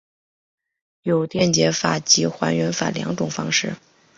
[1.03, 3.75] 有电解法及还原法两种方式。